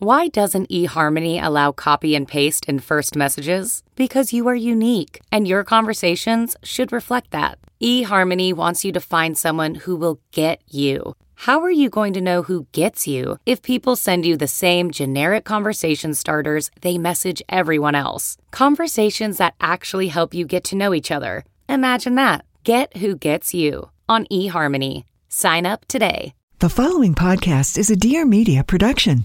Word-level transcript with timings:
Why 0.00 0.28
doesn't 0.28 0.70
eHarmony 0.70 1.44
allow 1.44 1.72
copy 1.72 2.14
and 2.14 2.26
paste 2.26 2.64
in 2.64 2.78
first 2.78 3.14
messages? 3.14 3.82
Because 3.96 4.32
you 4.32 4.48
are 4.48 4.54
unique, 4.54 5.20
and 5.30 5.46
your 5.46 5.62
conversations 5.62 6.56
should 6.62 6.90
reflect 6.90 7.32
that. 7.32 7.58
eHarmony 7.82 8.54
wants 8.54 8.82
you 8.82 8.92
to 8.92 9.00
find 9.00 9.36
someone 9.36 9.74
who 9.74 9.94
will 9.96 10.18
get 10.32 10.62
you. 10.66 11.16
How 11.34 11.60
are 11.60 11.70
you 11.70 11.90
going 11.90 12.14
to 12.14 12.22
know 12.22 12.40
who 12.44 12.66
gets 12.72 13.06
you 13.06 13.36
if 13.44 13.60
people 13.60 13.94
send 13.94 14.24
you 14.24 14.38
the 14.38 14.46
same 14.46 14.90
generic 14.90 15.44
conversation 15.44 16.14
starters 16.14 16.70
they 16.80 16.96
message 16.96 17.42
everyone 17.50 17.94
else? 17.94 18.38
Conversations 18.52 19.36
that 19.36 19.54
actually 19.60 20.08
help 20.08 20.32
you 20.32 20.46
get 20.46 20.64
to 20.64 20.76
know 20.76 20.94
each 20.94 21.10
other. 21.10 21.44
Imagine 21.68 22.14
that. 22.14 22.46
Get 22.64 22.96
who 22.96 23.16
gets 23.16 23.52
you 23.52 23.90
on 24.08 24.24
eHarmony. 24.32 25.04
Sign 25.28 25.66
up 25.66 25.84
today. 25.88 26.32
The 26.60 26.70
following 26.70 27.14
podcast 27.14 27.76
is 27.76 27.90
a 27.90 27.96
Dear 27.96 28.24
Media 28.24 28.64
production. 28.64 29.24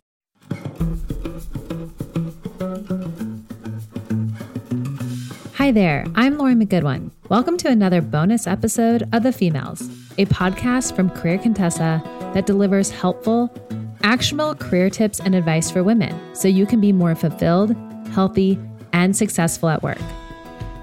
Hi 5.66 5.72
there, 5.72 6.06
I'm 6.14 6.38
Lauren 6.38 6.64
McGoodwin. 6.64 7.10
Welcome 7.28 7.58
to 7.58 7.70
another 7.70 8.00
bonus 8.00 8.46
episode 8.46 9.02
of 9.14 9.24
The 9.24 9.30
Femails, 9.30 9.82
a 10.20 10.28
podcast 10.28 10.96
from 10.96 11.10
Career 11.10 11.40
Contessa 11.40 12.04
that 12.36 12.46
delivers 12.46 12.92
helpful, 12.92 13.52
actionable 14.04 14.54
career 14.54 14.92
tips 14.92 15.20
and 15.20 15.34
advice 15.34 15.72
for 15.72 15.82
women 15.82 16.16
so 16.36 16.48
you 16.48 16.68
can 16.68 16.80
be 16.80 16.92
more 16.92 17.16
fulfilled, 17.16 17.76
healthy, 18.12 18.60
and 18.94 19.16
successful 19.16 19.70
at 19.70 19.82
work. 19.82 19.98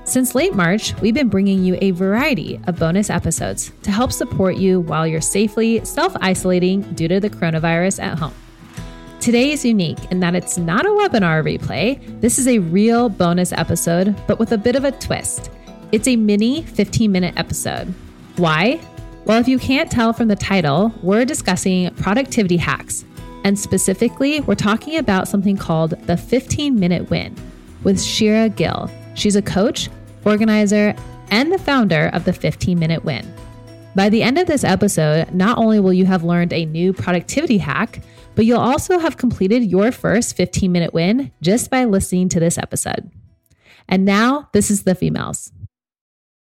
Since 0.05 0.35
late 0.35 0.55
March, 0.55 1.01
we've 1.01 1.15
been 1.15 1.29
bringing 1.29 1.63
you 1.65 1.79
a 1.81 1.93
variety 1.93 2.61
of 2.67 2.77
bonus 2.77 3.09
episodes 3.09 3.71
to 3.85 3.93
help 3.93 4.11
support 4.11 4.57
you 4.57 4.81
while 4.81 5.07
you're 5.07 5.21
safely 5.21 5.85
self 5.85 6.17
isolating 6.21 6.83
due 6.95 7.07
to 7.07 7.21
the 7.21 7.31
coronavirus 7.31 8.03
at 8.03 8.19
home. 8.19 8.35
Today 9.23 9.53
is 9.53 9.65
unique 9.65 10.11
in 10.11 10.19
that 10.19 10.35
it's 10.35 10.59
not 10.59 10.85
a 10.85 10.89
webinar 10.89 11.45
replay. 11.45 12.21
This 12.21 12.41
is 12.41 12.49
a 12.49 12.59
real 12.59 13.09
bonus 13.09 13.53
episode, 13.53 14.17
but 14.27 14.41
with 14.41 14.51
a 14.51 14.59
bit 14.59 14.75
of 14.75 14.83
a 14.83 14.91
twist. 14.91 15.49
It's 15.93 16.09
a 16.09 16.17
mini 16.17 16.63
15 16.63 17.13
minute 17.13 17.35
episode. 17.37 17.95
Why? 18.35 18.81
Well, 19.25 19.39
if 19.39 19.47
you 19.47 19.61
can't 19.61 19.89
tell 19.89 20.13
from 20.13 20.27
the 20.27 20.35
title, 20.35 20.93
we're 21.05 21.25
discussing 21.25 21.95
productivity 21.95 22.57
hacks. 22.57 23.05
And 23.45 23.57
specifically, 23.57 24.41
we're 24.41 24.57
talking 24.57 24.99
about 24.99 25.29
something 25.29 25.57
called 25.57 25.91
the 26.09 26.17
15 26.17 26.75
minute 26.75 27.09
win 27.09 27.37
with 27.85 28.03
Shira 28.03 28.49
Gill. 28.49 28.91
She's 29.15 29.37
a 29.37 29.43
coach, 29.43 29.89
organizer, 30.25 30.97
and 31.31 31.53
the 31.53 31.59
founder 31.59 32.11
of 32.13 32.25
the 32.25 32.33
15 32.33 32.77
minute 32.77 33.05
win. 33.05 33.33
By 33.95 34.09
the 34.09 34.25
end 34.25 34.39
of 34.39 34.49
this 34.49 34.65
episode, 34.65 35.33
not 35.33 35.59
only 35.59 35.79
will 35.79 35.93
you 35.93 36.07
have 36.07 36.25
learned 36.25 36.53
a 36.53 36.65
new 36.65 36.93
productivity 36.93 37.59
hack, 37.59 38.01
but 38.35 38.45
you'll 38.45 38.61
also 38.61 38.99
have 38.99 39.17
completed 39.17 39.65
your 39.65 39.93
first 39.93 40.37
15 40.37 40.71
minute 40.71 40.95
win 40.95 41.33
just 41.41 41.71
by 41.71 41.85
listening 41.85 42.29
to 42.31 42.41
this 42.41 42.59
episode. 42.59 43.11
And 43.89 44.05
now, 44.05 44.49
this 44.53 44.71
is 44.71 44.85
the 44.85 44.95
Femails. 44.95 45.51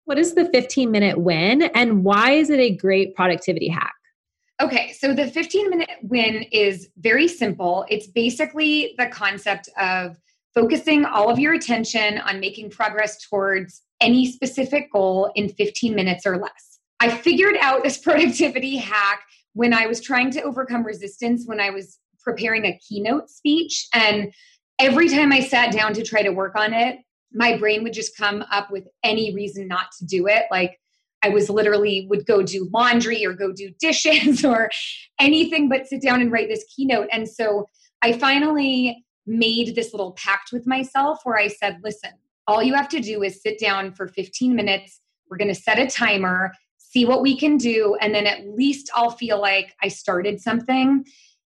What 0.05 0.19
is 0.19 0.35
the 0.35 0.49
15 0.51 0.91
minute 0.91 1.19
win 1.19 1.63
and 1.63 2.05
why 2.05 2.33
is 2.33 2.51
it 2.51 2.61
a 2.61 2.71
great 2.71 3.15
productivity 3.15 3.69
hack? 3.69 3.95
Okay, 4.63 4.93
so 4.93 5.13
the 5.13 5.27
15 5.27 5.71
minute 5.71 5.89
win 6.03 6.45
is 6.53 6.89
very 6.99 7.27
simple. 7.27 7.85
It's 7.89 8.07
basically 8.07 8.95
the 8.99 9.07
concept 9.07 9.69
of 9.79 10.17
focusing 10.55 11.05
all 11.05 11.29
of 11.29 11.39
your 11.39 11.55
attention 11.55 12.19
on 12.19 12.39
making 12.39 12.71
progress 12.71 13.27
towards 13.29 13.83
any 14.01 14.31
specific 14.31 14.93
goal 14.93 15.33
in 15.35 15.49
15 15.49 15.95
minutes 15.95 16.25
or 16.25 16.39
less. 16.39 16.79
I 17.01 17.11
figured 17.11 17.57
out 17.61 17.83
this 17.83 17.99
productivity 18.05 18.77
hack 18.77 19.23
when 19.55 19.73
I 19.73 19.87
was 19.87 20.01
trying 20.01 20.31
to 20.33 20.43
overcome 20.43 20.85
resistance 20.85 21.45
when 21.47 21.61
I 21.61 21.71
was 21.71 21.99
preparing 22.23 22.65
a 22.65 22.79
keynote 22.79 23.31
speech. 23.31 23.87
And 23.95 24.33
every 24.79 25.09
time 25.09 25.33
I 25.33 25.41
sat 25.41 25.73
down 25.73 25.95
to 25.95 26.03
try 26.03 26.23
to 26.23 26.31
work 26.31 26.57
on 26.57 26.73
it, 26.73 26.99
my 27.33 27.57
brain 27.57 27.83
would 27.83 27.93
just 27.93 28.17
come 28.17 28.45
up 28.51 28.71
with 28.71 28.85
any 29.03 29.35
reason 29.35 29.69
not 29.69 29.87
to 29.99 30.07
do 30.07 30.27
it. 30.27 30.45
Like 30.51 30.79
I 31.23 31.29
was 31.29 31.51
literally 31.51 32.07
would 32.11 32.27
go 32.27 32.43
do 32.43 32.69
laundry 32.73 33.25
or 33.25 33.33
go 33.33 33.53
do 33.53 33.71
dishes 33.81 34.45
or 34.45 34.71
anything 35.21 35.69
but 35.69 35.87
sit 35.87 36.03
down 36.03 36.21
and 36.21 36.31
write 36.31 36.49
this 36.49 36.65
keynote. 36.75 37.09
And 37.13 37.29
so 37.29 37.69
I 38.03 38.13
finally 38.13 39.05
made 39.27 39.75
this 39.75 39.93
little 39.93 40.13
pact 40.13 40.51
with 40.53 40.67
myself 40.67 41.21
where 41.25 41.39
I 41.39 41.49
said, 41.49 41.79
listen, 41.83 42.11
all 42.47 42.63
you 42.63 42.75
have 42.75 42.89
to 42.91 43.01
do 43.01 43.23
is 43.23 43.41
sit 43.41 43.59
down 43.59 43.95
for 43.95 44.07
15 44.07 44.55
minutes. 44.55 45.01
We're 45.31 45.39
going 45.39 45.49
to 45.49 45.55
set 45.55 45.79
a 45.79 45.87
timer 45.87 46.53
see 46.95 47.05
what 47.05 47.23
we 47.23 47.37
can 47.37 47.57
do, 47.57 47.97
and 48.01 48.15
then 48.15 48.25
at 48.27 48.47
least 48.47 48.89
I'll 48.95 49.11
feel 49.11 49.41
like 49.41 49.75
I 49.83 49.89
started 49.89 50.41
something. 50.41 51.05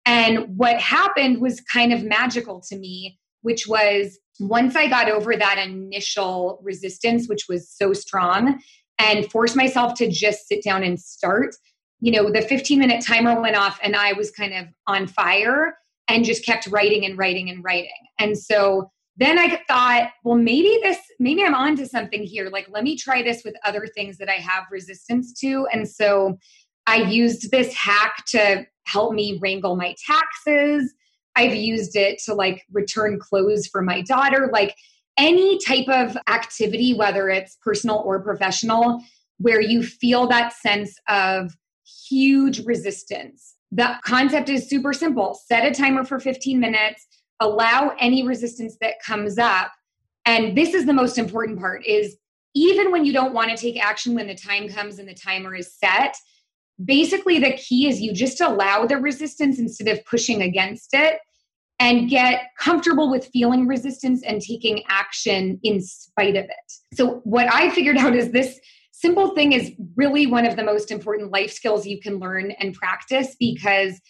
And 0.06 0.56
what 0.56 0.78
happened 0.80 1.40
was 1.40 1.60
kind 1.60 1.92
of 1.92 2.04
magical 2.04 2.60
to 2.68 2.78
me, 2.78 3.18
which 3.40 3.66
was 3.66 4.18
once 4.38 4.76
I 4.76 4.86
got 4.86 5.10
over 5.10 5.36
that 5.36 5.58
initial 5.58 6.60
resistance, 6.62 7.28
which 7.28 7.46
was 7.48 7.68
so 7.68 7.92
strong, 7.92 8.60
and 8.98 9.30
forced 9.30 9.56
myself 9.56 9.94
to 9.94 10.08
just 10.08 10.46
sit 10.46 10.62
down 10.62 10.84
and 10.84 10.98
start, 10.98 11.56
you 12.00 12.12
know, 12.12 12.30
the 12.30 12.42
15 12.42 12.78
minute 12.78 13.04
timer 13.04 13.40
went 13.40 13.56
off 13.56 13.80
and 13.82 13.96
I 13.96 14.12
was 14.12 14.30
kind 14.30 14.54
of 14.54 14.66
on 14.86 15.08
fire 15.08 15.76
and 16.06 16.24
just 16.24 16.46
kept 16.46 16.68
writing 16.68 17.04
and 17.04 17.18
writing 17.18 17.50
and 17.50 17.64
writing. 17.64 17.90
And 18.20 18.38
so 18.38 18.90
then 19.16 19.38
I 19.38 19.60
thought, 19.68 20.10
well, 20.24 20.36
maybe 20.36 20.78
this, 20.82 20.98
maybe 21.18 21.44
I'm 21.44 21.54
onto 21.54 21.84
something 21.84 22.22
here. 22.22 22.48
Like, 22.48 22.68
let 22.70 22.82
me 22.82 22.96
try 22.96 23.22
this 23.22 23.42
with 23.44 23.54
other 23.64 23.86
things 23.94 24.18
that 24.18 24.28
I 24.28 24.40
have 24.40 24.64
resistance 24.70 25.32
to. 25.40 25.66
And 25.72 25.88
so 25.88 26.38
I 26.86 26.96
used 26.96 27.50
this 27.50 27.74
hack 27.74 28.24
to 28.28 28.64
help 28.86 29.12
me 29.12 29.38
wrangle 29.40 29.76
my 29.76 29.94
taxes. 30.06 30.92
I've 31.36 31.54
used 31.54 31.94
it 31.94 32.20
to 32.24 32.34
like 32.34 32.62
return 32.72 33.18
clothes 33.18 33.66
for 33.66 33.82
my 33.82 34.02
daughter. 34.02 34.50
Like 34.52 34.74
any 35.18 35.58
type 35.58 35.88
of 35.88 36.16
activity, 36.28 36.94
whether 36.94 37.28
it's 37.28 37.56
personal 37.62 38.02
or 38.04 38.22
professional, 38.22 39.00
where 39.38 39.60
you 39.60 39.82
feel 39.82 40.26
that 40.28 40.52
sense 40.52 40.98
of 41.08 41.54
huge 42.08 42.64
resistance. 42.64 43.54
The 43.70 43.96
concept 44.04 44.48
is 44.48 44.68
super 44.68 44.92
simple 44.92 45.38
set 45.46 45.64
a 45.64 45.74
timer 45.74 46.04
for 46.04 46.18
15 46.18 46.60
minutes 46.60 47.06
allow 47.42 47.94
any 47.98 48.26
resistance 48.26 48.76
that 48.80 48.94
comes 49.04 49.38
up. 49.38 49.72
And 50.24 50.56
this 50.56 50.74
is 50.74 50.86
the 50.86 50.92
most 50.92 51.18
important 51.18 51.58
part 51.58 51.84
is 51.86 52.16
even 52.54 52.92
when 52.92 53.04
you 53.04 53.12
don't 53.12 53.34
want 53.34 53.50
to 53.50 53.56
take 53.56 53.82
action 53.82 54.14
when 54.14 54.26
the 54.26 54.34
time 54.34 54.68
comes 54.68 54.98
and 54.98 55.08
the 55.08 55.14
timer 55.14 55.54
is 55.54 55.74
set 55.74 56.16
basically 56.84 57.38
the 57.38 57.52
key 57.52 57.88
is 57.88 58.00
you 58.00 58.12
just 58.12 58.40
allow 58.40 58.86
the 58.86 58.96
resistance 58.96 59.58
instead 59.58 59.88
of 59.88 60.04
pushing 60.04 60.42
against 60.42 60.94
it 60.94 61.18
and 61.78 62.08
get 62.08 62.50
comfortable 62.58 63.10
with 63.10 63.28
feeling 63.32 63.66
resistance 63.66 64.22
and 64.22 64.40
taking 64.40 64.82
action 64.88 65.58
in 65.62 65.80
spite 65.80 66.36
of 66.36 66.44
it. 66.44 66.72
So 66.94 67.20
what 67.24 67.52
i 67.52 67.70
figured 67.70 67.96
out 67.96 68.14
is 68.14 68.30
this 68.30 68.58
simple 68.92 69.34
thing 69.34 69.52
is 69.52 69.72
really 69.96 70.26
one 70.26 70.46
of 70.46 70.56
the 70.56 70.64
most 70.64 70.90
important 70.90 71.32
life 71.32 71.52
skills 71.52 71.86
you 71.86 72.00
can 72.00 72.18
learn 72.18 72.52
and 72.52 72.74
practice 72.74 73.36
because 73.38 74.00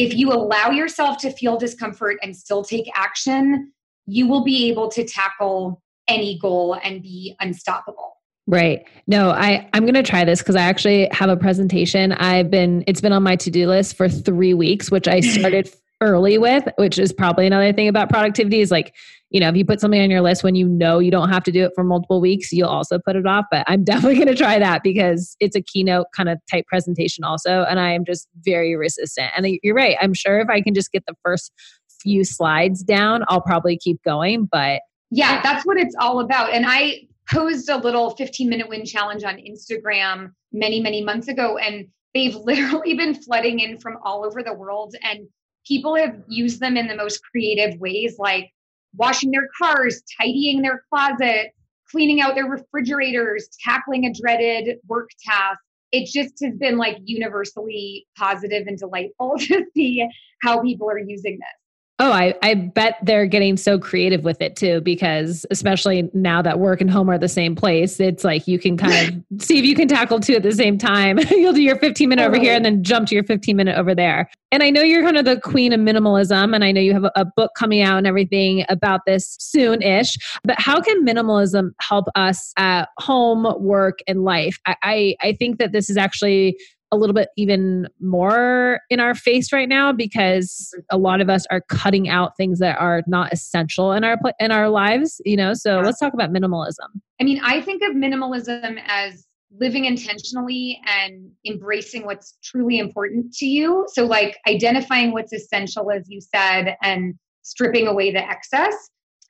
if 0.00 0.14
you 0.14 0.32
allow 0.32 0.70
yourself 0.70 1.18
to 1.18 1.30
feel 1.30 1.58
discomfort 1.58 2.16
and 2.22 2.34
still 2.34 2.64
take 2.64 2.90
action, 2.94 3.72
you 4.06 4.26
will 4.26 4.42
be 4.42 4.70
able 4.70 4.88
to 4.88 5.04
tackle 5.04 5.82
any 6.08 6.38
goal 6.38 6.78
and 6.82 7.02
be 7.02 7.36
unstoppable. 7.40 8.16
Right. 8.46 8.88
No, 9.06 9.30
I 9.30 9.68
I'm 9.74 9.82
going 9.82 9.94
to 9.94 10.02
try 10.02 10.24
this 10.24 10.42
cuz 10.42 10.56
I 10.56 10.62
actually 10.62 11.08
have 11.12 11.28
a 11.28 11.36
presentation. 11.36 12.12
I've 12.12 12.50
been 12.50 12.82
it's 12.86 13.00
been 13.00 13.12
on 13.12 13.22
my 13.22 13.36
to-do 13.36 13.68
list 13.68 13.94
for 13.94 14.08
3 14.08 14.54
weeks, 14.54 14.90
which 14.90 15.06
I 15.06 15.20
started 15.38 15.70
early 16.00 16.38
with, 16.38 16.66
which 16.76 16.98
is 16.98 17.12
probably 17.12 17.46
another 17.46 17.72
thing 17.72 17.88
about 17.88 18.08
productivity 18.08 18.60
is 18.60 18.70
like, 18.70 18.94
you 19.30 19.38
know, 19.38 19.48
if 19.48 19.56
you 19.56 19.64
put 19.64 19.80
something 19.80 20.00
on 20.00 20.10
your 20.10 20.22
list 20.22 20.42
when 20.42 20.54
you 20.54 20.66
know 20.66 20.98
you 20.98 21.10
don't 21.10 21.28
have 21.28 21.44
to 21.44 21.52
do 21.52 21.64
it 21.64 21.72
for 21.74 21.84
multiple 21.84 22.20
weeks, 22.20 22.52
you'll 22.52 22.68
also 22.68 22.98
put 22.98 23.16
it 23.16 23.26
off. 23.26 23.44
But 23.50 23.64
I'm 23.66 23.84
definitely 23.84 24.16
going 24.16 24.28
to 24.28 24.34
try 24.34 24.58
that 24.58 24.82
because 24.82 25.36
it's 25.40 25.54
a 25.54 25.60
keynote 25.60 26.06
kind 26.16 26.28
of 26.28 26.38
type 26.50 26.66
presentation 26.66 27.24
also. 27.24 27.64
And 27.64 27.78
I 27.78 27.92
am 27.92 28.04
just 28.04 28.28
very 28.44 28.74
resistant. 28.76 29.30
And 29.36 29.46
you're 29.62 29.74
right. 29.74 29.96
I'm 30.00 30.14
sure 30.14 30.40
if 30.40 30.48
I 30.48 30.60
can 30.60 30.74
just 30.74 30.90
get 30.90 31.04
the 31.06 31.14
first 31.22 31.52
few 32.00 32.24
slides 32.24 32.82
down, 32.82 33.24
I'll 33.28 33.42
probably 33.42 33.76
keep 33.76 34.02
going. 34.02 34.48
But 34.50 34.80
yeah, 35.10 35.42
that's 35.42 35.66
what 35.66 35.76
it's 35.76 35.94
all 35.98 36.20
about. 36.20 36.52
And 36.52 36.64
I 36.66 37.02
posed 37.30 37.68
a 37.68 37.76
little 37.76 38.10
15 38.16 38.48
minute 38.48 38.68
win 38.68 38.84
challenge 38.84 39.22
on 39.24 39.36
Instagram 39.36 40.32
many, 40.52 40.80
many 40.80 41.02
months 41.02 41.28
ago. 41.28 41.58
And 41.58 41.88
they've 42.14 42.34
literally 42.44 42.94
been 42.94 43.14
flooding 43.14 43.60
in 43.60 43.78
from 43.78 43.98
all 44.02 44.24
over 44.24 44.42
the 44.42 44.54
world. 44.54 44.94
And 45.02 45.28
people 45.70 45.94
have 45.94 46.16
used 46.26 46.58
them 46.58 46.76
in 46.76 46.88
the 46.88 46.96
most 46.96 47.20
creative 47.30 47.78
ways, 47.78 48.16
like 48.18 48.50
washing 48.96 49.30
their 49.30 49.48
cars, 49.56 50.02
tidying 50.20 50.62
their 50.62 50.82
closet, 50.92 51.52
cleaning 51.88 52.20
out 52.20 52.34
their 52.34 52.46
refrigerators, 52.46 53.48
tackling 53.64 54.04
a 54.04 54.12
dreaded 54.12 54.78
work 54.88 55.10
task. 55.24 55.60
It 55.92 56.06
just 56.06 56.42
has 56.44 56.56
been 56.56 56.76
like 56.76 56.98
universally 57.04 58.04
positive 58.18 58.66
and 58.66 58.76
delightful 58.76 59.34
to 59.38 59.64
see 59.72 60.04
how 60.42 60.60
people 60.60 60.90
are 60.90 60.98
using 60.98 61.38
this. 61.38 61.60
Oh, 62.02 62.12
I, 62.12 62.34
I 62.42 62.54
bet 62.54 62.96
they're 63.02 63.26
getting 63.26 63.58
so 63.58 63.78
creative 63.78 64.24
with 64.24 64.40
it 64.40 64.56
too, 64.56 64.80
because 64.80 65.44
especially 65.50 66.08
now 66.14 66.40
that 66.40 66.58
work 66.58 66.80
and 66.80 66.90
home 66.90 67.10
are 67.10 67.18
the 67.18 67.28
same 67.28 67.54
place, 67.54 68.00
it's 68.00 68.24
like 68.24 68.48
you 68.48 68.58
can 68.58 68.78
kind 68.78 69.22
of 69.30 69.42
see 69.42 69.58
if 69.58 69.66
you 69.66 69.74
can 69.74 69.86
tackle 69.86 70.18
two 70.18 70.32
at 70.32 70.42
the 70.42 70.52
same 70.52 70.78
time. 70.78 71.18
You'll 71.30 71.52
do 71.52 71.60
your 71.60 71.76
15 71.76 72.08
minute 72.08 72.24
over 72.24 72.38
here 72.38 72.54
and 72.54 72.64
then 72.64 72.82
jump 72.82 73.08
to 73.08 73.14
your 73.14 73.24
15 73.24 73.54
minute 73.54 73.76
over 73.76 73.94
there. 73.94 74.30
And 74.50 74.62
I 74.62 74.70
know 74.70 74.80
you're 74.80 75.02
kind 75.02 75.18
of 75.18 75.26
the 75.26 75.38
queen 75.38 75.74
of 75.74 75.80
minimalism, 75.80 76.54
and 76.54 76.64
I 76.64 76.72
know 76.72 76.80
you 76.80 76.94
have 76.94 77.04
a, 77.04 77.12
a 77.16 77.26
book 77.26 77.52
coming 77.54 77.82
out 77.82 77.98
and 77.98 78.06
everything 78.06 78.64
about 78.70 79.02
this 79.06 79.36
soon 79.38 79.82
ish. 79.82 80.16
But 80.42 80.58
how 80.58 80.80
can 80.80 81.04
minimalism 81.04 81.72
help 81.82 82.06
us 82.14 82.54
at 82.56 82.88
home, 82.98 83.46
work, 83.62 83.98
and 84.08 84.24
life? 84.24 84.58
I, 84.66 84.76
I, 84.82 85.16
I 85.20 85.32
think 85.34 85.58
that 85.58 85.72
this 85.72 85.90
is 85.90 85.98
actually 85.98 86.56
a 86.92 86.96
little 86.96 87.14
bit 87.14 87.28
even 87.36 87.88
more 88.00 88.80
in 88.90 89.00
our 89.00 89.14
face 89.14 89.52
right 89.52 89.68
now 89.68 89.92
because 89.92 90.74
a 90.90 90.98
lot 90.98 91.20
of 91.20 91.30
us 91.30 91.46
are 91.50 91.60
cutting 91.62 92.08
out 92.08 92.36
things 92.36 92.58
that 92.58 92.78
are 92.78 93.02
not 93.06 93.32
essential 93.32 93.92
in 93.92 94.04
our 94.04 94.16
in 94.38 94.50
our 94.50 94.68
lives 94.68 95.20
you 95.24 95.36
know? 95.36 95.54
So 95.54 95.80
let's 95.80 95.98
talk 95.98 96.14
about 96.14 96.30
minimalism. 96.30 96.88
I 97.20 97.24
mean 97.24 97.40
i 97.42 97.60
think 97.60 97.82
of 97.82 97.92
minimalism 97.94 98.80
as 98.86 99.26
living 99.58 99.84
intentionally 99.84 100.80
and 100.86 101.30
embracing 101.44 102.06
what's 102.06 102.38
truly 102.40 102.78
important 102.78 103.32
to 103.32 103.46
you. 103.46 103.84
So 103.92 104.04
like 104.04 104.38
identifying 104.46 105.10
what's 105.12 105.32
essential 105.32 105.90
as 105.90 106.08
you 106.08 106.20
said 106.20 106.76
and 106.82 107.14
stripping 107.42 107.88
away 107.88 108.12
the 108.12 108.22
excess. 108.22 108.74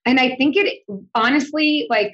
And 0.06 0.18
i 0.18 0.34
think 0.36 0.56
it 0.56 0.82
honestly 1.14 1.86
like 1.90 2.12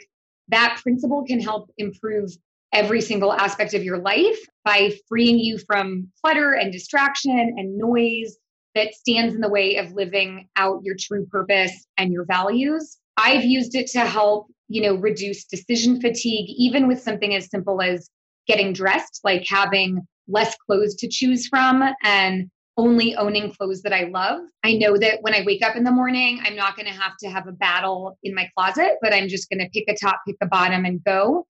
that 0.48 0.80
principle 0.82 1.24
can 1.26 1.40
help 1.40 1.70
improve 1.78 2.30
every 2.72 3.00
single 3.00 3.32
aspect 3.32 3.74
of 3.74 3.82
your 3.82 3.98
life 3.98 4.38
by 4.66 4.90
freeing 5.08 5.38
you 5.38 5.58
from 5.58 6.08
clutter 6.20 6.52
and 6.54 6.72
distraction 6.72 7.54
and 7.56 7.78
noise 7.78 8.36
that 8.74 8.92
stands 8.92 9.32
in 9.32 9.40
the 9.40 9.48
way 9.48 9.76
of 9.76 9.92
living 9.92 10.48
out 10.56 10.80
your 10.82 10.96
true 10.98 11.24
purpose 11.26 11.86
and 11.96 12.12
your 12.12 12.26
values. 12.26 12.98
I've 13.16 13.44
used 13.44 13.76
it 13.76 13.86
to 13.92 14.00
help, 14.00 14.48
you 14.68 14.82
know, 14.82 14.96
reduce 14.96 15.44
decision 15.44 16.00
fatigue 16.00 16.46
even 16.48 16.88
with 16.88 17.00
something 17.00 17.32
as 17.32 17.48
simple 17.48 17.80
as 17.80 18.10
getting 18.48 18.72
dressed, 18.72 19.20
like 19.22 19.46
having 19.48 20.04
less 20.26 20.56
clothes 20.66 20.96
to 20.96 21.08
choose 21.08 21.46
from 21.46 21.84
and 22.02 22.50
only 22.76 23.14
owning 23.14 23.52
clothes 23.52 23.82
that 23.82 23.92
I 23.92 24.10
love. 24.12 24.40
I 24.64 24.74
know 24.74 24.98
that 24.98 25.22
when 25.22 25.32
I 25.32 25.44
wake 25.46 25.64
up 25.64 25.76
in 25.76 25.84
the 25.84 25.92
morning, 25.92 26.40
I'm 26.44 26.56
not 26.56 26.76
going 26.76 26.86
to 26.86 27.00
have 27.00 27.12
to 27.20 27.30
have 27.30 27.46
a 27.46 27.52
battle 27.52 28.18
in 28.24 28.34
my 28.34 28.50
closet, 28.56 28.96
but 29.00 29.14
I'm 29.14 29.28
just 29.28 29.48
going 29.48 29.60
to 29.60 29.70
pick 29.70 29.84
a 29.88 29.96
top, 29.96 30.20
pick 30.26 30.36
a 30.42 30.46
bottom 30.46 30.84
and 30.84 31.02
go. 31.04 31.46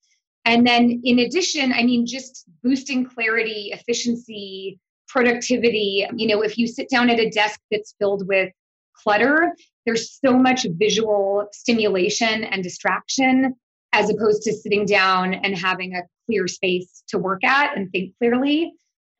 And 0.46 0.64
then, 0.64 1.02
in 1.04 1.18
addition, 1.18 1.72
I 1.72 1.82
mean, 1.82 2.06
just 2.06 2.44
boosting 2.62 3.04
clarity, 3.04 3.70
efficiency, 3.72 4.78
productivity. 5.08 6.06
You 6.14 6.28
know, 6.28 6.42
if 6.42 6.56
you 6.56 6.68
sit 6.68 6.88
down 6.88 7.10
at 7.10 7.18
a 7.18 7.28
desk 7.28 7.60
that's 7.70 7.94
filled 7.98 8.28
with 8.28 8.52
clutter, 8.94 9.54
there's 9.84 10.18
so 10.24 10.38
much 10.38 10.64
visual 10.78 11.48
stimulation 11.52 12.44
and 12.44 12.62
distraction 12.62 13.54
as 13.92 14.08
opposed 14.08 14.42
to 14.42 14.52
sitting 14.52 14.86
down 14.86 15.34
and 15.34 15.58
having 15.58 15.96
a 15.96 16.02
clear 16.26 16.46
space 16.46 17.02
to 17.08 17.18
work 17.18 17.42
at 17.44 17.76
and 17.76 17.90
think 17.90 18.14
clearly. 18.18 18.72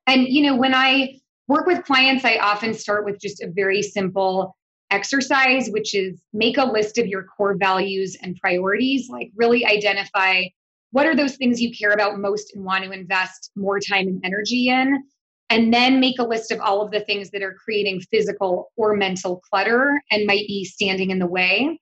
And, 0.06 0.29
you 0.29 0.43
know, 0.43 0.56
when 0.56 0.75
I 0.75 1.19
work 1.49 1.67
with 1.67 1.84
clients, 1.84 2.25
I 2.25 2.37
often 2.37 2.72
start 2.72 3.05
with 3.05 3.20
just 3.20 3.43
a 3.43 3.50
very 3.50 3.82
simple 3.82 4.56
exercise, 4.93 5.69
which 5.70 5.94
is 5.94 6.20
make 6.32 6.56
a 6.56 6.64
list 6.64 6.99
of 6.99 7.08
your 7.08 7.25
core 7.25 7.56
values 7.56 8.17
and 8.22 8.37
priorities, 8.37 9.08
like 9.08 9.31
really 9.34 9.67
identify 9.67 10.44
what 10.92 11.06
are 11.06 11.14
those 11.14 11.36
things 11.36 11.60
you 11.60 11.70
care 11.76 11.92
about 11.92 12.18
most 12.18 12.54
and 12.54 12.64
want 12.64 12.84
to 12.84 12.90
invest 12.90 13.50
more 13.56 13.80
time 13.80 14.06
and 14.06 14.20
energy 14.24 14.68
in? 14.68 15.02
And 15.48 15.72
then 15.72 16.00
make 16.00 16.18
a 16.18 16.24
list 16.24 16.50
of 16.50 16.60
all 16.60 16.82
of 16.82 16.90
the 16.90 17.00
things 17.00 17.30
that 17.30 17.42
are 17.42 17.54
creating 17.54 18.00
physical 18.00 18.72
or 18.76 18.96
mental 18.96 19.40
clutter 19.48 20.02
and 20.10 20.26
might 20.26 20.46
be 20.48 20.64
standing 20.64 21.10
in 21.10 21.18
the 21.18 21.26
way. 21.26 21.78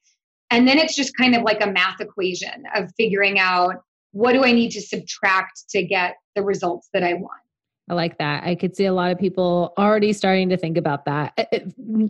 And 0.51 0.69
then 0.69 0.79
it's 0.79 0.95
just 0.95 1.17
kind 1.17 1.35
of 1.35 1.43
like 1.43 1.65
a 1.65 1.71
math 1.71 2.01
equation 2.01 2.65
of 2.75 2.91
figuring 2.97 3.39
out 3.39 3.77
what 4.13 4.33
do 4.33 4.45
I 4.45 4.53
need 4.53 4.71
to 4.73 4.81
subtract 4.81 5.65
to 5.71 5.83
get 5.83 6.17
the 6.35 6.43
results 6.43 6.89
that 6.93 7.03
I 7.03 7.15
want. 7.15 7.41
I 7.91 7.95
like 7.95 8.19
that. 8.19 8.45
I 8.45 8.55
could 8.55 8.77
see 8.77 8.87
a 8.87 8.93
lot 8.93 9.11
of 9.11 9.19
people 9.19 9.75
already 9.77 10.13
starting 10.13 10.49
to 10.49 10.57
think 10.57 10.79
about 10.79 11.05
that 11.05 11.35
eh, 11.37 11.45
eh, 11.53 11.61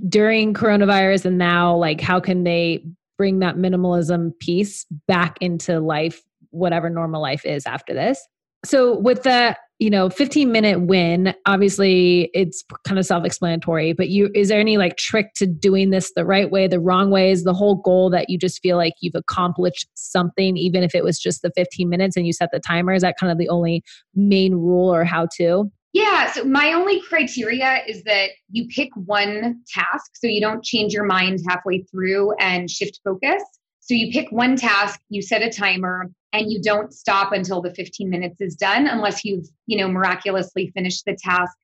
during 0.08 0.54
coronavirus 0.54 1.24
and 1.24 1.38
now, 1.38 1.74
like, 1.76 2.00
how 2.00 2.20
can 2.20 2.44
they 2.44 2.84
bring 3.18 3.40
that 3.40 3.56
minimalism 3.56 4.38
piece 4.38 4.86
back 5.08 5.36
into 5.40 5.80
life 5.80 6.22
whatever 6.54 6.88
normal 6.88 7.20
life 7.20 7.44
is 7.44 7.66
after 7.66 7.92
this. 7.92 8.18
So 8.64 8.98
with 8.98 9.24
the, 9.24 9.56
you 9.78 9.90
know, 9.90 10.08
15 10.08 10.50
minute 10.50 10.80
win, 10.80 11.34
obviously 11.46 12.30
it's 12.32 12.64
kind 12.86 12.98
of 12.98 13.04
self-explanatory, 13.04 13.92
but 13.92 14.08
you 14.08 14.30
is 14.34 14.48
there 14.48 14.60
any 14.60 14.78
like 14.78 14.96
trick 14.96 15.34
to 15.36 15.46
doing 15.46 15.90
this 15.90 16.12
the 16.16 16.24
right 16.24 16.50
way, 16.50 16.66
the 16.66 16.80
wrong 16.80 17.10
way? 17.10 17.30
Is 17.30 17.44
the 17.44 17.52
whole 17.52 17.74
goal 17.74 18.08
that 18.10 18.30
you 18.30 18.38
just 18.38 18.62
feel 18.62 18.76
like 18.76 18.94
you've 19.00 19.14
accomplished 19.14 19.88
something 19.94 20.56
even 20.56 20.82
if 20.82 20.94
it 20.94 21.04
was 21.04 21.18
just 21.18 21.42
the 21.42 21.52
15 21.54 21.88
minutes 21.88 22.16
and 22.16 22.26
you 22.26 22.32
set 22.32 22.50
the 22.52 22.60
timer? 22.60 22.94
Is 22.94 23.02
that 23.02 23.16
kind 23.18 23.30
of 23.30 23.38
the 23.38 23.48
only 23.48 23.82
main 24.14 24.54
rule 24.54 24.92
or 24.92 25.04
how 25.04 25.28
to? 25.36 25.70
Yeah, 25.92 26.32
so 26.32 26.44
my 26.44 26.72
only 26.72 27.00
criteria 27.02 27.82
is 27.86 28.02
that 28.04 28.30
you 28.50 28.66
pick 28.66 28.88
one 28.96 29.60
task 29.68 30.12
so 30.14 30.26
you 30.26 30.40
don't 30.40 30.64
change 30.64 30.92
your 30.92 31.04
mind 31.04 31.40
halfway 31.48 31.82
through 31.82 32.34
and 32.40 32.68
shift 32.68 33.00
focus. 33.04 33.42
So 33.78 33.94
you 33.94 34.10
pick 34.10 34.32
one 34.32 34.56
task, 34.56 34.98
you 35.10 35.22
set 35.22 35.42
a 35.42 35.50
timer, 35.50 36.10
and 36.34 36.50
you 36.50 36.60
don't 36.60 36.92
stop 36.92 37.32
until 37.32 37.62
the 37.62 37.72
15 37.72 38.10
minutes 38.10 38.40
is 38.40 38.56
done 38.56 38.88
unless 38.88 39.24
you've, 39.24 39.46
you 39.66 39.78
know, 39.78 39.86
miraculously 39.86 40.72
finished 40.74 41.04
the 41.06 41.16
task 41.16 41.56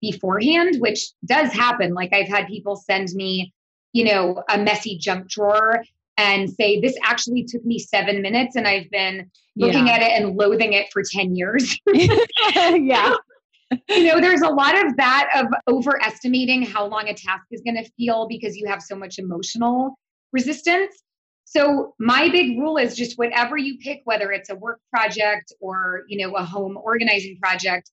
beforehand, 0.00 0.76
which 0.78 1.10
does 1.26 1.52
happen. 1.52 1.92
Like 1.92 2.14
I've 2.14 2.28
had 2.28 2.46
people 2.46 2.74
send 2.74 3.08
me, 3.14 3.52
you 3.92 4.04
know, 4.04 4.42
a 4.48 4.56
messy 4.56 4.96
junk 4.96 5.28
drawer 5.28 5.84
and 6.16 6.48
say, 6.48 6.80
This 6.80 6.96
actually 7.04 7.44
took 7.44 7.64
me 7.66 7.78
seven 7.78 8.22
minutes 8.22 8.56
and 8.56 8.66
I've 8.66 8.90
been 8.90 9.30
looking 9.56 9.88
yeah. 9.88 9.94
at 9.94 10.02
it 10.02 10.12
and 10.12 10.36
loathing 10.36 10.72
it 10.72 10.90
for 10.90 11.02
10 11.02 11.36
years. 11.36 11.78
yeah. 11.94 13.14
you 13.90 14.04
know, 14.04 14.22
there's 14.22 14.40
a 14.40 14.48
lot 14.48 14.86
of 14.86 14.96
that 14.96 15.28
of 15.36 15.46
overestimating 15.68 16.62
how 16.62 16.86
long 16.86 17.10
a 17.10 17.14
task 17.14 17.44
is 17.50 17.60
going 17.60 17.76
to 17.76 17.90
feel 17.98 18.26
because 18.26 18.56
you 18.56 18.66
have 18.66 18.80
so 18.80 18.96
much 18.96 19.18
emotional 19.18 19.98
resistance. 20.32 21.03
So 21.44 21.94
my 21.98 22.28
big 22.30 22.58
rule 22.58 22.78
is 22.78 22.96
just 22.96 23.18
whatever 23.18 23.56
you 23.56 23.78
pick, 23.78 24.00
whether 24.04 24.32
it's 24.32 24.50
a 24.50 24.54
work 24.54 24.80
project 24.90 25.52
or, 25.60 26.02
you 26.08 26.26
know, 26.26 26.34
a 26.36 26.44
home 26.44 26.76
organizing 26.76 27.38
project, 27.38 27.90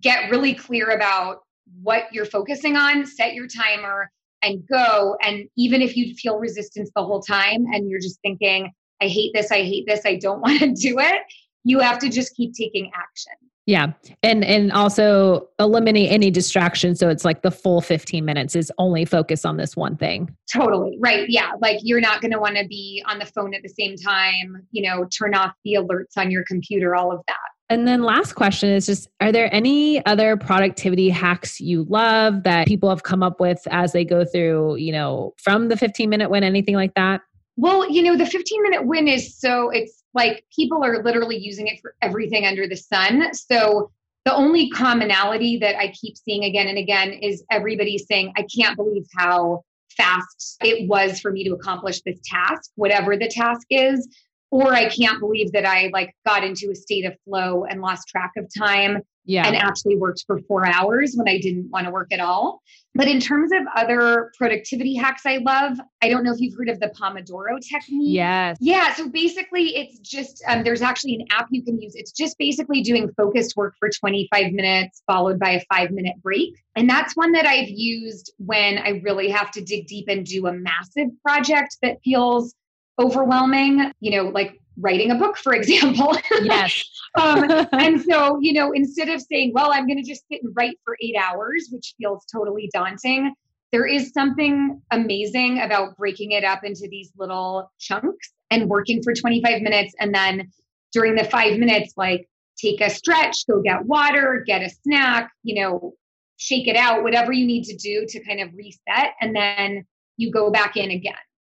get 0.00 0.30
really 0.30 0.54
clear 0.54 0.90
about 0.90 1.42
what 1.82 2.12
you're 2.12 2.26
focusing 2.26 2.76
on, 2.76 3.06
set 3.06 3.34
your 3.34 3.46
timer 3.46 4.10
and 4.42 4.66
go. 4.66 5.16
And 5.22 5.48
even 5.56 5.82
if 5.82 5.96
you 5.96 6.14
feel 6.14 6.38
resistance 6.38 6.90
the 6.94 7.04
whole 7.04 7.22
time 7.22 7.66
and 7.72 7.88
you're 7.88 8.00
just 8.00 8.20
thinking, 8.22 8.72
I 9.00 9.06
hate 9.06 9.32
this, 9.34 9.50
I 9.50 9.62
hate 9.62 9.86
this, 9.86 10.02
I 10.04 10.16
don't 10.16 10.40
want 10.42 10.60
to 10.60 10.72
do 10.72 10.98
it, 10.98 11.22
you 11.64 11.80
have 11.80 11.98
to 12.00 12.08
just 12.08 12.34
keep 12.36 12.54
taking 12.54 12.90
action. 12.94 13.32
Yeah. 13.66 13.92
And 14.22 14.44
and 14.44 14.72
also 14.72 15.48
eliminate 15.58 16.10
any 16.10 16.30
distraction 16.30 16.96
so 16.96 17.08
it's 17.08 17.24
like 17.24 17.42
the 17.42 17.50
full 17.50 17.80
15 17.80 18.24
minutes 18.24 18.56
is 18.56 18.72
only 18.78 19.04
focus 19.04 19.44
on 19.44 19.58
this 19.58 19.76
one 19.76 19.96
thing. 19.96 20.34
Totally. 20.52 20.96
Right. 20.98 21.28
Yeah. 21.28 21.52
Like 21.60 21.78
you're 21.82 22.00
not 22.00 22.20
going 22.20 22.32
to 22.32 22.40
want 22.40 22.56
to 22.56 22.66
be 22.66 23.02
on 23.06 23.18
the 23.18 23.26
phone 23.26 23.54
at 23.54 23.62
the 23.62 23.68
same 23.68 23.96
time, 23.96 24.66
you 24.72 24.82
know, 24.82 25.06
turn 25.06 25.34
off 25.34 25.52
the 25.64 25.74
alerts 25.74 26.16
on 26.16 26.30
your 26.30 26.44
computer, 26.44 26.96
all 26.96 27.12
of 27.12 27.20
that. 27.28 27.36
And 27.68 27.86
then 27.86 28.02
last 28.02 28.32
question 28.32 28.70
is 28.70 28.86
just 28.86 29.08
are 29.20 29.30
there 29.30 29.48
any 29.54 30.04
other 30.04 30.36
productivity 30.36 31.08
hacks 31.08 31.60
you 31.60 31.84
love 31.88 32.42
that 32.42 32.66
people 32.66 32.88
have 32.88 33.04
come 33.04 33.22
up 33.22 33.38
with 33.38 33.60
as 33.70 33.92
they 33.92 34.04
go 34.04 34.24
through, 34.24 34.76
you 34.76 34.90
know, 34.90 35.34
from 35.38 35.68
the 35.68 35.76
15 35.76 36.10
minute 36.10 36.30
win 36.30 36.42
anything 36.42 36.74
like 36.74 36.94
that? 36.94 37.20
Well, 37.56 37.88
you 37.88 38.02
know, 38.02 38.16
the 38.16 38.26
15 38.26 38.62
minute 38.62 38.86
win 38.86 39.06
is 39.06 39.38
so 39.38 39.70
it's 39.70 39.99
like 40.14 40.44
people 40.54 40.84
are 40.84 41.02
literally 41.02 41.38
using 41.38 41.66
it 41.66 41.80
for 41.80 41.94
everything 42.02 42.46
under 42.46 42.66
the 42.66 42.76
sun. 42.76 43.32
So 43.34 43.90
the 44.24 44.34
only 44.34 44.70
commonality 44.70 45.58
that 45.58 45.78
I 45.78 45.88
keep 45.88 46.16
seeing 46.16 46.44
again 46.44 46.68
and 46.68 46.78
again 46.78 47.12
is 47.12 47.44
everybody 47.50 47.96
saying, 47.98 48.32
I 48.36 48.46
can't 48.54 48.76
believe 48.76 49.06
how 49.16 49.62
fast 49.96 50.58
it 50.62 50.88
was 50.88 51.20
for 51.20 51.30
me 51.30 51.44
to 51.44 51.54
accomplish 51.54 52.02
this 52.02 52.18
task, 52.24 52.70
whatever 52.76 53.16
the 53.16 53.28
task 53.28 53.66
is. 53.70 54.08
Or 54.50 54.74
I 54.74 54.88
can't 54.88 55.20
believe 55.20 55.52
that 55.52 55.64
I 55.64 55.90
like 55.92 56.12
got 56.26 56.42
into 56.42 56.70
a 56.70 56.74
state 56.74 57.04
of 57.04 57.14
flow 57.24 57.64
and 57.64 57.80
lost 57.80 58.08
track 58.08 58.32
of 58.36 58.46
time. 58.56 59.02
Yeah. 59.24 59.46
and 59.46 59.56
actually 59.56 59.96
worked 59.96 60.24
for 60.26 60.40
four 60.48 60.66
hours 60.66 61.14
when 61.14 61.28
I 61.28 61.38
didn't 61.38 61.70
want 61.70 61.86
to 61.86 61.90
work 61.90 62.12
at 62.12 62.20
all. 62.20 62.62
But 62.94 63.06
in 63.06 63.20
terms 63.20 63.52
of 63.52 63.62
other 63.76 64.32
productivity 64.36 64.96
hacks 64.96 65.22
I 65.24 65.36
love, 65.36 65.78
I 66.02 66.08
don't 66.08 66.24
know 66.24 66.32
if 66.32 66.40
you've 66.40 66.56
heard 66.56 66.68
of 66.68 66.80
the 66.80 66.88
Pomodoro 66.88 67.60
technique. 67.60 68.14
Yes. 68.14 68.56
Yeah. 68.60 68.92
So 68.94 69.08
basically, 69.08 69.76
it's 69.76 69.98
just, 70.00 70.42
um, 70.48 70.64
there's 70.64 70.82
actually 70.82 71.14
an 71.14 71.26
app 71.30 71.48
you 71.50 71.62
can 71.62 71.80
use. 71.80 71.94
It's 71.94 72.10
just 72.10 72.36
basically 72.38 72.82
doing 72.82 73.08
focused 73.16 73.56
work 73.56 73.74
for 73.78 73.88
25 73.88 74.52
minutes, 74.52 75.02
followed 75.06 75.38
by 75.38 75.50
a 75.50 75.60
five 75.72 75.92
minute 75.92 76.20
break. 76.22 76.54
And 76.74 76.88
that's 76.88 77.16
one 77.16 77.32
that 77.32 77.46
I've 77.46 77.68
used 77.68 78.32
when 78.38 78.78
I 78.78 79.00
really 79.04 79.28
have 79.28 79.50
to 79.52 79.60
dig 79.60 79.86
deep 79.86 80.06
and 80.08 80.26
do 80.26 80.46
a 80.46 80.52
massive 80.52 81.08
project 81.22 81.76
that 81.82 81.98
feels 82.02 82.54
overwhelming, 82.98 83.92
you 84.00 84.10
know, 84.10 84.28
like 84.28 84.59
writing 84.80 85.10
a 85.10 85.14
book, 85.14 85.36
for 85.36 85.54
example. 85.54 86.16
Yes. 86.42 86.84
um, 87.20 87.44
and 87.72 88.00
so, 88.02 88.38
you 88.40 88.52
know, 88.52 88.72
instead 88.72 89.08
of 89.08 89.20
saying, 89.20 89.52
well, 89.54 89.72
I'm 89.72 89.86
going 89.86 90.02
to 90.02 90.08
just 90.08 90.24
sit 90.30 90.42
and 90.42 90.52
write 90.56 90.78
for 90.84 90.96
eight 91.02 91.16
hours, 91.16 91.68
which 91.70 91.94
feels 91.98 92.24
totally 92.32 92.70
daunting, 92.72 93.34
there 93.72 93.86
is 93.86 94.12
something 94.12 94.80
amazing 94.90 95.60
about 95.60 95.96
breaking 95.96 96.32
it 96.32 96.42
up 96.42 96.64
into 96.64 96.88
these 96.90 97.12
little 97.16 97.70
chunks 97.78 98.32
and 98.50 98.68
working 98.68 99.02
for 99.02 99.14
25 99.14 99.62
minutes. 99.62 99.94
And 100.00 100.12
then 100.12 100.50
during 100.92 101.14
the 101.14 101.24
five 101.24 101.58
minutes, 101.58 101.94
like 101.96 102.28
take 102.58 102.80
a 102.80 102.90
stretch, 102.90 103.46
go 103.48 103.62
get 103.62 103.84
water, 103.84 104.42
get 104.44 104.62
a 104.62 104.70
snack, 104.82 105.30
you 105.44 105.62
know, 105.62 105.94
shake 106.36 106.66
it 106.66 106.76
out, 106.76 107.02
whatever 107.02 107.32
you 107.32 107.46
need 107.46 107.64
to 107.64 107.76
do 107.76 108.06
to 108.08 108.24
kind 108.24 108.40
of 108.40 108.48
reset. 108.54 109.12
And 109.20 109.36
then 109.36 109.84
you 110.16 110.32
go 110.32 110.50
back 110.50 110.76
in 110.76 110.90
again. 110.90 111.14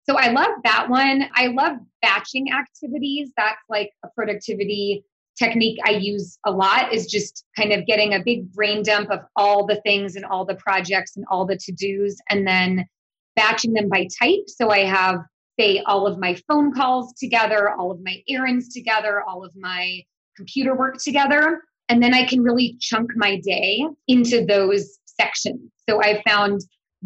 So 0.09 0.17
I 0.17 0.31
love 0.31 0.51
that 0.63 0.89
one. 0.89 1.29
I 1.33 1.47
love 1.47 1.77
batching 2.01 2.51
activities. 2.51 3.31
That's 3.37 3.61
like 3.69 3.91
a 4.03 4.09
productivity 4.09 5.03
technique 5.37 5.79
I 5.83 5.91
use 5.91 6.37
a 6.45 6.51
lot 6.51 6.93
is 6.93 7.07
just 7.07 7.43
kind 7.57 7.71
of 7.71 7.85
getting 7.87 8.13
a 8.13 8.23
big 8.23 8.51
brain 8.51 8.83
dump 8.83 9.09
of 9.09 9.21
all 9.35 9.65
the 9.65 9.81
things 9.81 10.15
and 10.15 10.25
all 10.25 10.45
the 10.45 10.55
projects 10.55 11.15
and 11.15 11.25
all 11.29 11.45
the 11.45 11.57
to-dos 11.57 12.17
and 12.29 12.47
then 12.47 12.85
batching 13.35 13.73
them 13.73 13.89
by 13.89 14.07
type. 14.21 14.43
So 14.47 14.69
I 14.69 14.79
have 14.79 15.21
say 15.59 15.83
all 15.85 16.07
of 16.07 16.19
my 16.19 16.35
phone 16.47 16.73
calls 16.73 17.13
together, 17.13 17.71
all 17.71 17.91
of 17.91 17.99
my 18.03 18.21
errands 18.27 18.73
together, 18.73 19.23
all 19.27 19.45
of 19.45 19.51
my 19.55 20.01
computer 20.35 20.75
work 20.75 20.97
together. 20.97 21.61
And 21.89 22.01
then 22.01 22.13
I 22.13 22.25
can 22.25 22.41
really 22.41 22.77
chunk 22.79 23.11
my 23.15 23.39
day 23.39 23.85
into 24.07 24.45
those 24.45 24.99
sections. 25.05 25.71
So 25.87 26.01
I 26.01 26.23
found 26.27 26.61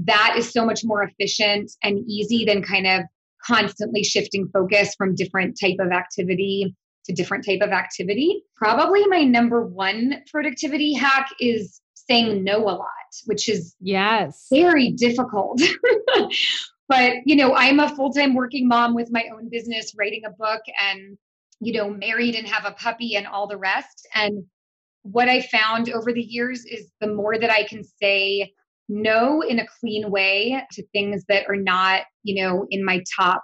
that 0.06 0.36
is 0.38 0.51
so 0.51 0.66
much 0.66 0.84
more 0.84 1.04
efficient 1.04 1.72
and 1.84 2.00
easy 2.08 2.46
than 2.46 2.62
kind 2.62 2.88
of 2.88 3.04
constantly 3.46 4.04
shifting 4.04 4.48
focus 4.54 4.94
from 4.98 5.16
different 5.16 5.58
type 5.60 5.77
of 5.80 5.92
activity 5.92 6.75
to 7.06 7.13
different 7.13 7.46
type 7.46 7.62
of 7.62 7.70
activity. 7.70 8.44
Probably 8.56 9.06
my 9.08 9.24
number 9.24 9.66
one 9.66 10.22
productivity 10.30 10.94
hack 10.94 11.30
is 11.39 11.82
saying 11.96 12.44
no 12.44 12.58
a 12.63 12.72
lot 12.72 12.88
which 13.25 13.50
is 13.50 13.75
yes. 13.80 14.48
very 14.51 14.92
difficult. 14.92 15.62
But 16.89 17.16
you 17.25 17.36
know 17.36 17.54
i'm 17.54 17.82
a 17.82 17.94
full-time 17.94 18.34
working 18.34 18.66
mom 18.66 18.96
with 18.96 19.12
my 19.12 19.25
own 19.34 19.50
business 19.50 19.94
writing 19.98 20.22
a 20.25 20.30
book 20.30 20.62
and 20.82 21.18
you 21.60 21.74
know 21.74 21.89
married 21.89 22.34
and 22.36 22.48
have 22.48 22.63
a 22.63 22.75
puppy 22.75 23.18
and 23.18 23.27
all 23.27 23.46
the 23.46 23.58
rest. 23.58 24.08
And 24.16 24.46
what 25.01 25.27
i 25.27 25.42
found 25.42 25.89
over 25.89 26.13
the 26.13 26.22
years 26.22 26.63
is 26.63 26.89
the 27.01 27.13
more 27.13 27.38
that 27.38 27.51
i 27.51 27.63
can 27.63 27.84
say 27.84 28.54
no 28.89 29.41
in 29.41 29.60
a 29.60 29.65
clean 29.79 30.10
way 30.10 30.62
to 30.72 30.84
things 30.94 31.24
that 31.29 31.46
are 31.48 31.56
not, 31.56 32.03
you 32.24 32.41
know, 32.41 32.65
in 32.70 32.84
my 32.84 33.03
top 33.20 33.44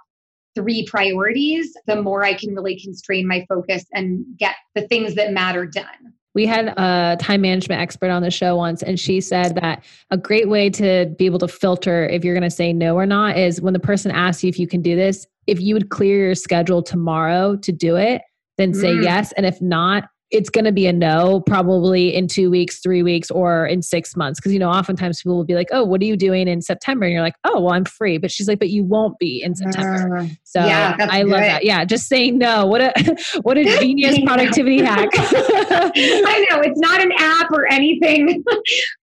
three 0.54 0.86
priorities, 0.86 1.72
the 1.86 2.00
more 2.00 2.24
I 2.24 2.34
can 2.34 2.54
really 2.54 2.78
constrain 2.80 3.26
my 3.26 3.44
focus 3.48 3.84
and 3.92 4.24
get 4.38 4.54
the 4.74 4.86
things 4.88 5.14
that 5.16 5.32
matter 5.32 5.66
done. 5.66 6.14
We 6.34 6.46
had 6.46 6.68
a 6.76 7.16
time 7.20 7.42
management 7.42 7.80
expert 7.80 8.10
on 8.10 8.22
the 8.22 8.30
show 8.30 8.56
once, 8.56 8.82
and 8.82 8.98
she 8.98 9.20
said 9.20 9.54
that 9.56 9.84
a 10.10 10.16
great 10.16 10.48
way 10.48 10.68
to 10.70 11.14
be 11.16 11.26
able 11.26 11.38
to 11.38 11.48
filter 11.48 12.08
if 12.08 12.24
you're 12.24 12.34
going 12.34 12.42
to 12.42 12.50
say 12.50 12.72
no 12.72 12.96
or 12.96 13.06
not 13.06 13.38
is 13.38 13.60
when 13.60 13.72
the 13.72 13.78
person 13.78 14.10
asks 14.10 14.42
you 14.42 14.48
if 14.48 14.58
you 14.58 14.66
can 14.66 14.82
do 14.82 14.96
this, 14.96 15.26
if 15.46 15.60
you 15.60 15.74
would 15.74 15.90
clear 15.90 16.26
your 16.26 16.34
schedule 16.34 16.82
tomorrow 16.82 17.56
to 17.56 17.70
do 17.70 17.94
it, 17.94 18.22
then 18.58 18.74
say 18.74 18.94
mm. 18.94 19.04
yes. 19.04 19.32
And 19.32 19.46
if 19.46 19.60
not, 19.60 20.08
it's 20.34 20.50
going 20.50 20.64
to 20.64 20.72
be 20.72 20.86
a 20.88 20.92
no 20.92 21.40
probably 21.40 22.12
in 22.12 22.26
two 22.26 22.50
weeks, 22.50 22.80
three 22.80 23.04
weeks, 23.04 23.30
or 23.30 23.66
in 23.66 23.82
six 23.82 24.16
months. 24.16 24.40
Because, 24.40 24.52
you 24.52 24.58
know, 24.58 24.68
oftentimes 24.68 25.22
people 25.22 25.36
will 25.36 25.44
be 25.44 25.54
like, 25.54 25.68
oh, 25.70 25.84
what 25.84 26.00
are 26.00 26.04
you 26.04 26.16
doing 26.16 26.48
in 26.48 26.60
September? 26.60 27.06
And 27.06 27.12
you're 27.12 27.22
like, 27.22 27.36
oh, 27.44 27.60
well, 27.60 27.72
I'm 27.72 27.84
free. 27.84 28.18
But 28.18 28.32
she's 28.32 28.48
like, 28.48 28.58
but 28.58 28.68
you 28.68 28.82
won't 28.82 29.16
be 29.20 29.40
in 29.42 29.54
September. 29.54 30.18
Uh, 30.18 30.26
so 30.42 30.58
yeah, 30.66 30.96
I 30.98 31.22
love 31.22 31.40
that. 31.40 31.64
Yeah. 31.64 31.84
Just 31.84 32.08
saying 32.08 32.36
no. 32.36 32.66
What 32.66 32.80
a, 32.80 33.16
what 33.42 33.56
a 33.56 33.64
genius 33.80 34.18
productivity 34.24 34.82
hack. 34.82 35.08
I 35.14 36.46
know. 36.50 36.60
It's 36.62 36.80
not 36.80 37.00
an 37.00 37.12
app 37.16 37.52
or 37.52 37.72
anything 37.72 38.42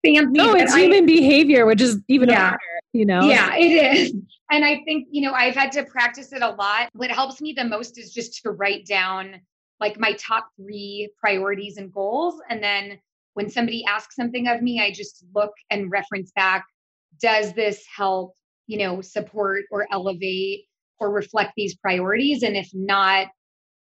fancy. 0.05 0.31
No, 0.31 0.53
it's 0.53 0.75
human 0.75 1.03
I, 1.03 1.05
behavior, 1.05 1.65
which 1.65 1.79
is 1.79 1.97
even 2.09 2.27
yeah. 2.27 2.49
harder, 2.49 2.59
you 2.91 3.05
know? 3.05 3.21
Yeah, 3.23 3.55
it 3.55 3.95
is. 3.95 4.13
And 4.51 4.65
I 4.65 4.81
think, 4.83 5.07
you 5.11 5.21
know, 5.21 5.31
I've 5.31 5.55
had 5.55 5.71
to 5.73 5.85
practice 5.85 6.33
it 6.33 6.41
a 6.41 6.49
lot. 6.49 6.89
What 6.91 7.09
helps 7.09 7.39
me 7.39 7.53
the 7.53 7.63
most 7.63 7.97
is 7.97 8.13
just 8.13 8.43
to 8.43 8.51
write 8.51 8.85
down 8.85 9.39
like 9.81 9.99
my 9.99 10.13
top 10.13 10.47
three 10.55 11.11
priorities 11.19 11.77
and 11.77 11.91
goals. 11.91 12.35
And 12.49 12.63
then 12.63 12.99
when 13.33 13.49
somebody 13.49 13.83
asks 13.85 14.15
something 14.15 14.47
of 14.47 14.61
me, 14.61 14.79
I 14.79 14.91
just 14.91 15.25
look 15.35 15.51
and 15.69 15.91
reference 15.91 16.31
back 16.35 16.65
does 17.19 17.53
this 17.53 17.83
help, 17.93 18.35
you 18.67 18.77
know, 18.77 19.01
support 19.01 19.65
or 19.71 19.87
elevate 19.91 20.65
or 20.99 21.11
reflect 21.11 21.53
these 21.57 21.75
priorities? 21.75 22.43
And 22.43 22.55
if 22.55 22.69
not, 22.73 23.27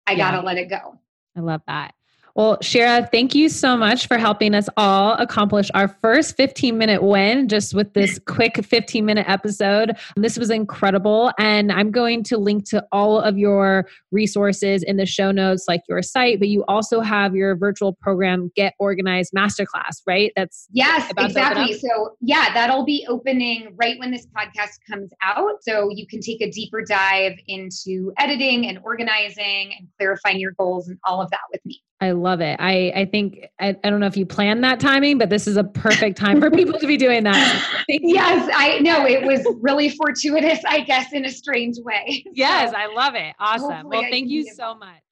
I 0.07 0.13
yeah. 0.13 0.31
got 0.31 0.41
to 0.41 0.47
let 0.47 0.57
it 0.57 0.71
go. 0.71 0.99
I 1.37 1.41
love 1.41 1.61
that. 1.67 1.95
Well, 2.39 2.57
Shira, 2.63 3.05
thank 3.11 3.35
you 3.35 3.49
so 3.49 3.77
much 3.77 4.07
for 4.07 4.17
helping 4.17 4.55
us 4.55 4.69
all 4.77 5.15
accomplish 5.15 5.73
our 5.75 5.89
first 5.89 6.37
15 6.37 6.79
minute 6.79 7.03
win 7.03 7.49
just 7.49 7.75
with 7.75 7.95
this 7.95 8.21
quick 8.29 8.65
15 8.65 9.05
minute 9.05 9.29
episode. 9.29 9.99
This 10.15 10.39
was 10.39 10.49
incredible. 10.49 11.33
And 11.41 11.73
I'm 11.73 11.91
going 11.91 12.23
to 12.23 12.39
link 12.39 12.65
to 12.69 12.87
all 12.93 13.19
of 13.19 13.39
your 13.39 13.89
resources 14.13 14.85
in 14.85 14.99
the 14.99 15.05
show 15.05 15.33
notes, 15.33 15.65
like 15.67 15.81
your 15.89 16.01
site, 16.01 16.39
but 16.39 16.47
you 16.47 16.65
also 16.69 17.01
have 17.01 17.35
your 17.35 17.57
virtual 17.57 17.93
program, 17.93 18.53
Get 18.55 18.75
Organized 18.79 19.33
Masterclass, 19.33 20.03
right? 20.07 20.31
That's 20.37 20.69
yes, 20.71 21.11
exactly. 21.19 21.77
So, 21.77 22.15
yeah, 22.21 22.55
that'll 22.55 22.85
be 22.85 23.05
opening 23.09 23.75
right 23.75 23.99
when 23.99 24.13
this 24.13 24.29
podcast 24.29 24.79
comes 24.89 25.11
out. 25.25 25.55
So, 25.63 25.91
you 25.93 26.07
can 26.07 26.21
take 26.21 26.41
a 26.41 26.49
deeper 26.49 26.85
dive 26.85 27.37
into 27.49 28.13
editing 28.17 28.69
and 28.69 28.79
organizing 28.85 29.75
and 29.77 29.89
clarifying 29.99 30.39
your 30.39 30.53
goals 30.53 30.87
and 30.87 31.01
all 31.05 31.21
of 31.21 31.33
that 31.33 31.41
with 31.51 31.67
me. 31.67 31.83
I 32.01 32.13
love 32.13 32.41
it. 32.41 32.57
I, 32.61 32.93
I 32.95 33.05
think, 33.07 33.47
I, 33.59 33.77
I 33.83 33.91
don't 33.91 33.99
know 33.99 34.07
if 34.07 34.17
you 34.17 34.25
planned 34.25 34.63
that 34.63 34.79
timing, 34.79 35.19
but 35.19 35.31
this 35.31 35.49
is 35.49 35.57
a 35.57 35.65
perfect 35.65 36.17
time 36.17 36.41
for 36.41 36.49
people 36.49 36.79
to 36.79 36.87
be 36.87 36.97
doing 36.97 37.25
that. 37.25 37.85
yes, 37.89 38.49
I 38.55 38.79
know. 38.79 39.05
It 39.05 39.25
was 39.25 39.45
really 39.61 39.89
fortuitous, 39.89 40.61
I 40.69 40.81
guess, 40.81 41.13
in 41.13 41.25
a 41.25 41.31
strange 41.31 41.77
way. 41.79 42.25
Yes, 42.39 42.71
so, 42.71 42.77
I 42.77 42.87
love 42.87 43.15
it. 43.17 43.35
Awesome. 43.41 43.89
Well, 43.89 44.03
thank 44.03 44.29
you 44.29 44.45
so 44.55 44.75
much. 44.75 45.03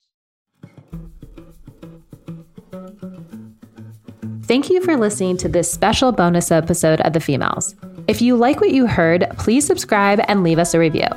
Thank 4.45 4.71
you 4.71 4.81
for 4.81 4.97
listening 4.97 5.37
to 5.39 5.49
this 5.49 5.71
special 5.71 6.13
bonus 6.13 6.53
episode 6.53 7.01
of 7.01 7.15
The 7.15 7.19
Femails. 7.19 7.75
If 8.07 8.23
you 8.23 8.37
like 8.37 8.61
what 8.61 8.71
you 8.71 8.87
heard, 8.87 9.27
please 9.39 9.67
subscribe 9.67 10.21
and 10.29 10.45
leave 10.45 10.61
us 10.61 10.73
a 10.73 10.79
review. 10.79 11.09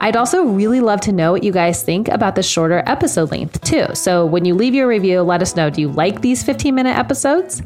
I'd 0.00 0.16
also 0.16 0.44
really 0.44 0.80
love 0.80 1.00
to 1.02 1.12
know 1.12 1.32
what 1.32 1.42
you 1.42 1.52
guys 1.52 1.82
think 1.82 2.08
about 2.08 2.34
the 2.34 2.42
shorter 2.42 2.82
episode 2.86 3.30
length, 3.30 3.60
too. 3.62 3.86
So 3.94 4.26
when 4.26 4.44
you 4.44 4.54
leave 4.54 4.74
your 4.74 4.86
review, 4.86 5.22
let 5.22 5.42
us 5.42 5.56
know 5.56 5.70
do 5.70 5.80
you 5.80 5.88
like 5.88 6.20
these 6.20 6.42
15 6.42 6.74
minute 6.74 6.96
episodes? 6.96 7.62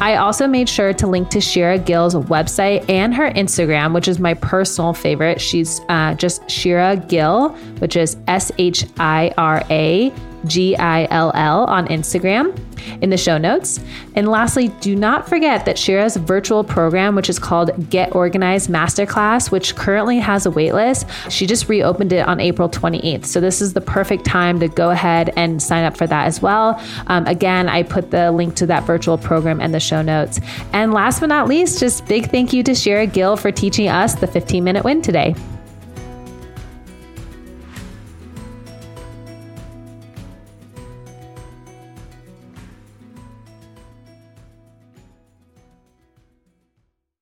I 0.00 0.16
also 0.16 0.46
made 0.46 0.68
sure 0.68 0.94
to 0.94 1.06
link 1.06 1.28
to 1.30 1.40
Shira 1.42 1.78
Gill's 1.78 2.14
website 2.14 2.88
and 2.88 3.14
her 3.14 3.30
Instagram, 3.32 3.92
which 3.92 4.08
is 4.08 4.18
my 4.18 4.32
personal 4.34 4.94
favorite. 4.94 5.40
She's 5.40 5.80
uh, 5.90 6.14
just 6.14 6.48
Shira 6.48 6.96
Gill, 6.96 7.50
which 7.80 7.96
is 7.96 8.16
S 8.26 8.50
H 8.56 8.86
I 8.98 9.34
R 9.36 9.62
A 9.68 10.10
G 10.46 10.76
I 10.76 11.06
L 11.10 11.32
L 11.34 11.64
on 11.64 11.86
Instagram 11.88 12.58
in 13.00 13.10
the 13.10 13.16
show 13.16 13.38
notes. 13.38 13.80
And 14.14 14.28
lastly, 14.28 14.68
do 14.80 14.96
not 14.96 15.28
forget 15.28 15.64
that 15.64 15.78
Shira's 15.78 16.16
virtual 16.16 16.64
program, 16.64 17.14
which 17.14 17.28
is 17.28 17.38
called 17.38 17.90
Get 17.90 18.14
Organized 18.14 18.70
Masterclass, 18.70 19.50
which 19.50 19.76
currently 19.76 20.18
has 20.18 20.46
a 20.46 20.50
waitlist, 20.50 21.08
she 21.30 21.46
just 21.46 21.68
reopened 21.68 22.12
it 22.12 22.26
on 22.26 22.40
April 22.40 22.68
28th. 22.68 23.26
So 23.26 23.40
this 23.40 23.60
is 23.60 23.72
the 23.72 23.80
perfect 23.80 24.24
time 24.24 24.60
to 24.60 24.68
go 24.68 24.90
ahead 24.90 25.32
and 25.36 25.62
sign 25.62 25.84
up 25.84 25.96
for 25.96 26.06
that 26.06 26.26
as 26.26 26.42
well. 26.42 26.80
Um, 27.06 27.26
again, 27.26 27.68
I 27.68 27.82
put 27.82 28.10
the 28.10 28.30
link 28.32 28.54
to 28.56 28.66
that 28.66 28.84
virtual 28.84 29.18
program 29.18 29.60
in 29.60 29.72
the 29.72 29.80
show 29.80 30.02
notes. 30.02 30.40
And 30.72 30.92
last 30.92 31.20
but 31.20 31.26
not 31.26 31.48
least, 31.48 31.80
just 31.80 32.06
big 32.06 32.30
thank 32.30 32.52
you 32.52 32.62
to 32.64 32.74
Shira 32.74 33.06
Gill 33.06 33.36
for 33.36 33.52
teaching 33.52 33.88
us 33.88 34.14
the 34.14 34.26
15 34.26 34.64
minute 34.64 34.84
win 34.84 35.02
today. 35.02 35.34